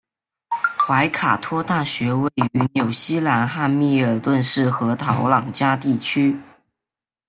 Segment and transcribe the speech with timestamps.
[0.79, 6.41] 怀卡托大学位于纽西兰汉密尔顿市和陶朗加地区。